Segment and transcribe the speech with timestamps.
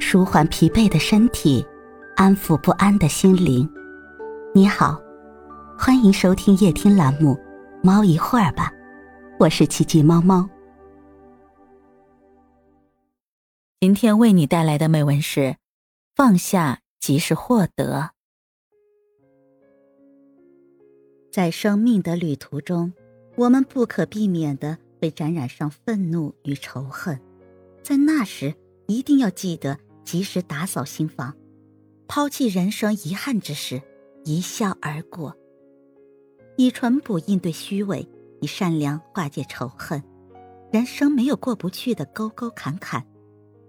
[0.00, 1.64] 舒缓疲惫的身体，
[2.16, 3.68] 安抚不安的心灵。
[4.54, 5.00] 你好，
[5.78, 7.34] 欢迎收听夜听栏目
[7.82, 8.70] 《猫一会儿吧》，
[9.38, 10.48] 我是奇迹猫猫。
[13.80, 15.56] 今天为你带来的美文是：
[16.16, 18.10] 放下即是获得。
[21.30, 22.92] 在生命的旅途中，
[23.36, 27.20] 我们不可避免的会沾染上愤怒与仇恨，
[27.82, 28.52] 在那时
[28.88, 31.36] 一定要记得及时打扫心房，
[32.06, 33.82] 抛弃人生遗憾之事，
[34.24, 35.36] 一笑而过。
[36.56, 38.08] 以淳朴应对虚伪，
[38.40, 40.02] 以善良化解仇恨。
[40.72, 43.06] 人生没有过不去的沟沟坎坎，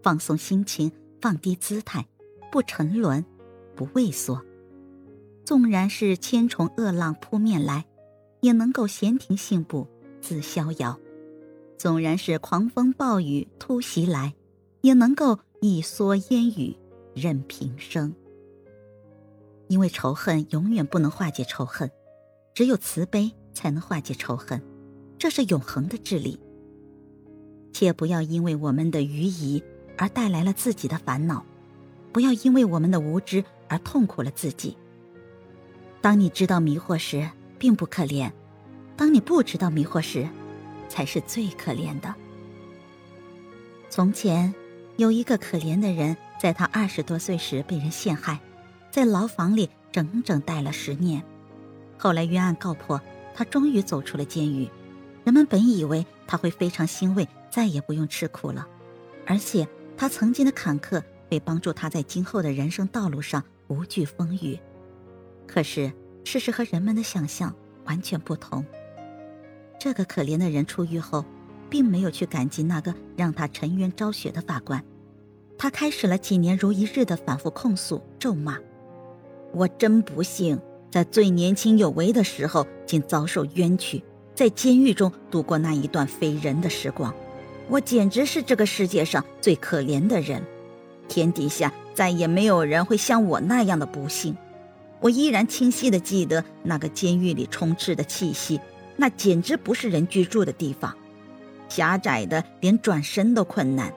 [0.02, 2.08] 放松心情，放低姿态，
[2.50, 3.24] 不沉沦，
[3.76, 4.42] 不畏缩。
[5.44, 7.86] 纵然是千重恶浪扑面来，
[8.40, 9.86] 也能够闲庭信步，
[10.22, 10.98] 自逍遥；
[11.78, 14.34] 纵然是狂风暴雨突袭来，
[14.82, 16.76] 也能够一蓑烟雨
[17.16, 18.14] 任平生。
[19.68, 21.92] 因为仇恨永远不能化解仇恨，
[22.54, 24.62] 只有慈悲才能化解仇恨，
[25.18, 26.40] 这是永恒的智理。
[27.72, 29.64] 切不要因为我们的愚疑
[29.96, 31.46] 而带来了自己的烦恼，
[32.12, 34.76] 不要因为我们的无知而痛苦了自己。
[36.02, 38.32] 当你知道迷惑时，并不可怜；
[38.98, 40.28] 当你不知道迷惑时，
[40.88, 42.16] 才是最可怜的。
[43.90, 44.54] 从前，
[45.00, 48.38] 有一个可怜的人，在他二十多岁时被人陷害，
[48.92, 51.24] 在牢房里整整待了十年。
[51.98, 53.00] 后来冤案告破，
[53.34, 54.70] 他终于走出了监狱。
[55.24, 58.68] 人们本以为他会非常欣慰，再也不用吃苦了，
[59.26, 64.60] 而且他曾经的坎坷会帮助他在今后的人生道路上无惧风雨。
[65.48, 65.94] 可是，
[66.26, 68.66] 事实和人们的想象完全不同。
[69.80, 71.24] 这个可怜的人出狱后，
[71.70, 74.84] 并没有去感激那个让他沉冤昭雪的法官，
[75.58, 78.58] 他开始了几年如一日的反复控诉、咒骂
[79.54, 80.60] ：“我真不幸，
[80.92, 84.04] 在最年轻有为的时候竟遭受冤屈，
[84.34, 87.14] 在监狱中度过那一段非人的时光。
[87.68, 90.42] 我简直是这个世界上最可怜的人，
[91.08, 94.36] 天底下再也没有人会像我那样的不幸。”
[95.02, 98.60] 我依然清晰地记得那个监狱里充斥的气息，
[98.98, 100.94] 那简直不是人居住的地方，
[101.70, 103.94] 狭窄的连转身都困难，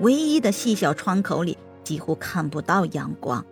[0.00, 3.44] 唯一的细小窗口里几乎看不到阳光，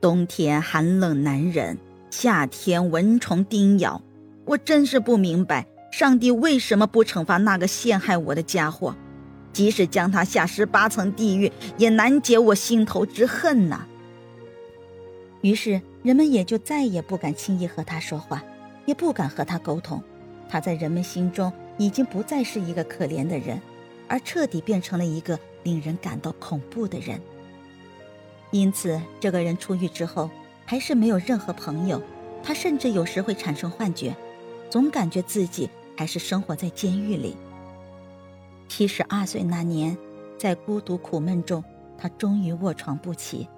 [0.00, 1.78] 冬天寒冷难忍，
[2.10, 4.02] 夏天蚊虫叮咬，
[4.44, 8.94] 我真是不明白上帝为什么不惩罚那个陷害我的家伙，
[9.52, 13.86] 即使将他下十八层地狱，也难解我心头之恨呐。
[15.40, 15.80] 于是。
[16.04, 18.42] 人们也就再也不敢轻易和他说话，
[18.86, 20.00] 也不敢和他沟通。
[20.48, 23.60] 他在人们心中已经不再是一个可怜的人，
[24.06, 27.20] 而彻底变成了一个令人感到恐怖的人。
[28.50, 30.28] 因此，这个人出狱之后
[30.66, 32.02] 还是没有任何朋友。
[32.42, 34.16] 他甚至有时会产生幻觉，
[34.70, 37.36] 总感觉自己还是生活在监狱里。
[38.68, 39.98] 七十二岁那年，
[40.38, 41.62] 在孤独苦闷中，
[41.98, 43.48] 他终于卧床不起。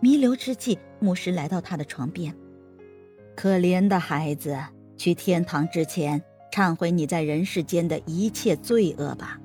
[0.00, 2.34] 弥留之际，牧师来到他的床边。
[3.36, 4.58] 可怜的孩子，
[4.96, 6.20] 去天堂之前，
[6.52, 9.40] 忏悔你在人世间的一切罪恶吧。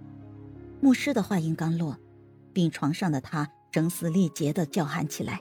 [0.82, 1.98] 牧师的话音刚落，
[2.52, 5.40] 病床上的他声嘶力竭地叫喊起来：“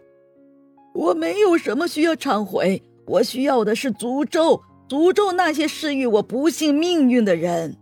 [0.94, 7.76] 我没有什么需要忏悔，我需要的是诅咒，诅咒那些施予我不幸命运的人。”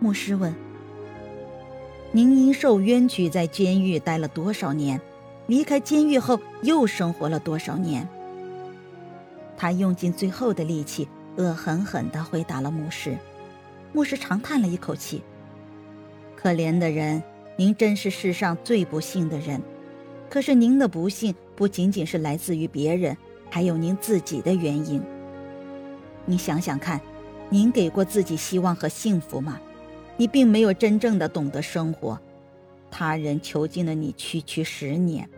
[0.00, 0.54] 牧师问
[2.10, 4.98] ：“您因受冤屈在监狱待了多少年？”
[5.48, 8.08] 离开监狱后，又生活了多少年？
[9.56, 11.06] 他用尽最后的力气，
[11.36, 13.16] 恶狠狠地回答了牧师。
[13.92, 15.22] 牧师长叹了一口气
[16.36, 17.22] ：“可怜的人，
[17.56, 19.60] 您真是世上最不幸的人。
[20.30, 23.16] 可是您的不幸不仅仅是来自于别人，
[23.50, 25.02] 还有您自己的原因。
[26.24, 27.00] 你想想看，
[27.50, 29.60] 您给过自己希望和幸福吗？
[30.16, 32.18] 你并没有真正的懂得生活。”
[32.90, 35.28] 他人囚禁了你区区十年，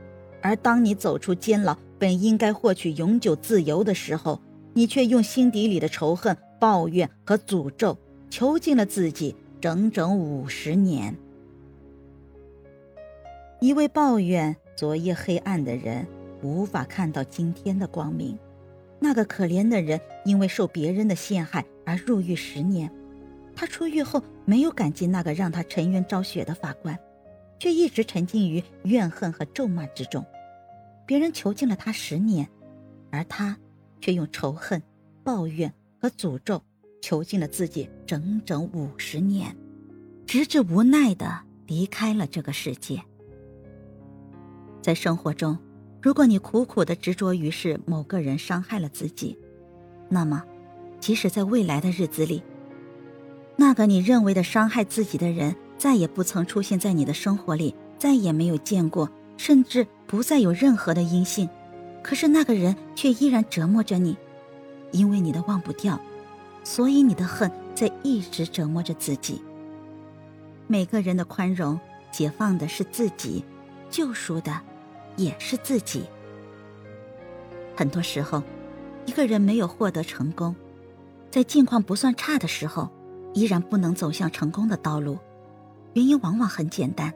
[0.42, 4.40] 而当你走出监牢，本应该获取永久自由的时候，
[4.74, 7.96] 你却用心底里的仇恨、抱怨和诅咒
[8.28, 11.16] 囚禁了自己整整五十年。
[13.60, 16.06] 一位抱怨昨夜黑暗的人，
[16.42, 18.38] 无法看到今天的光明。
[18.98, 22.90] 那个可怜的人因为受别人的陷害而入狱十年，
[23.56, 26.98] 他出狱后没有感激那个让他沉冤昭雪的法官。
[27.56, 30.22] 却一直沉浸于怨恨和咒骂之中。
[31.06, 32.46] 别人囚禁了他十年，
[33.10, 33.56] 而他
[34.04, 34.82] 却用仇恨、
[35.22, 36.62] 抱怨和诅咒
[37.00, 39.56] 囚禁了自己整整五十年，
[40.26, 43.00] 直至无奈的离开了这个世界。
[44.82, 45.56] 在生活中，
[46.02, 49.38] 如果你苦苦的执着于是某个人伤害了自己，
[50.10, 50.44] 那么，
[51.00, 52.42] 即使在未来的日子里，
[53.56, 61.48] 那个你认为的伤害自己的人再也不曾出现在你的生活里，再也没有见过，甚至不再有任何的音信，
[62.04, 64.16] 可是那个人却依然折磨着你，
[64.92, 65.98] 因为你的忘不掉，
[66.62, 69.42] 所以你的恨在一直折磨着自己。
[70.68, 71.80] 每个人的宽容，
[72.12, 73.44] 解放的是自己，
[73.90, 74.60] 救赎的。
[75.16, 76.02] 也是自己。
[77.76, 78.42] 很多时候，
[79.06, 80.56] 一个人没有获得成功，
[81.30, 82.90] 在境况不算差的时候，
[83.32, 85.16] 依然不能走向成功的道路。
[85.92, 87.14] 原因往往很简单，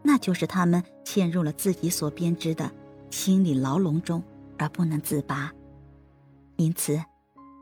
[0.00, 2.70] 那就是他们陷入了自己所编织的
[3.14, 4.20] 心理牢笼中
[4.58, 5.52] 而不能自拔。
[6.56, 7.00] 因此，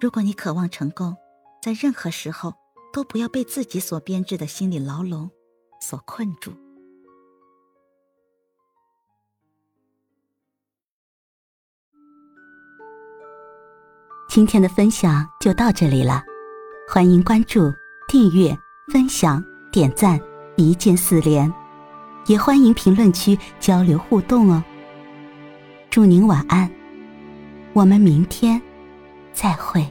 [0.00, 1.14] 如果你渴望成功，
[1.62, 2.54] 在任何时候
[2.90, 5.30] 都不要被自己所编织的心理牢笼
[5.78, 6.52] 所困住。
[14.30, 16.22] 今天的分享就到这里了，
[16.88, 17.70] 欢迎关注、
[18.08, 18.56] 订阅、
[18.90, 20.18] 分享、点赞，
[20.56, 21.52] 一键四连，
[22.26, 24.64] 也欢迎评论区交流互动哦。
[25.92, 26.70] 祝您晚安，
[27.74, 28.58] 我们明天
[29.34, 29.86] 再会。